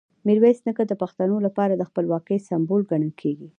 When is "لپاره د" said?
1.45-1.83